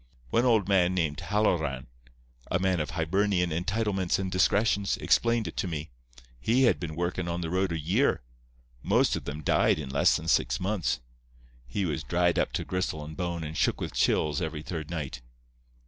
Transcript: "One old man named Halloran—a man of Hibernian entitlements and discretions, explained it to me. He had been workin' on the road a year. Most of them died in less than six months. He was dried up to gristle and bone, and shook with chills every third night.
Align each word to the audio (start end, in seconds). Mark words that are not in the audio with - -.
"One 0.31 0.45
old 0.45 0.67
man 0.67 0.95
named 0.95 1.19
Halloran—a 1.19 2.57
man 2.57 2.79
of 2.79 2.89
Hibernian 2.89 3.51
entitlements 3.51 4.17
and 4.17 4.31
discretions, 4.31 4.97
explained 4.97 5.47
it 5.47 5.55
to 5.57 5.67
me. 5.67 5.91
He 6.39 6.63
had 6.63 6.79
been 6.79 6.95
workin' 6.95 7.27
on 7.27 7.41
the 7.41 7.51
road 7.51 7.71
a 7.71 7.77
year. 7.77 8.23
Most 8.81 9.15
of 9.15 9.25
them 9.25 9.43
died 9.43 9.77
in 9.77 9.89
less 9.91 10.17
than 10.17 10.27
six 10.27 10.59
months. 10.59 11.01
He 11.67 11.85
was 11.85 12.01
dried 12.01 12.39
up 12.39 12.51
to 12.53 12.65
gristle 12.65 13.05
and 13.05 13.15
bone, 13.15 13.43
and 13.43 13.55
shook 13.55 13.79
with 13.79 13.93
chills 13.93 14.41
every 14.41 14.63
third 14.63 14.89
night. 14.89 15.21